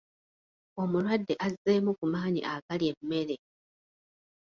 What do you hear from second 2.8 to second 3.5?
emmere.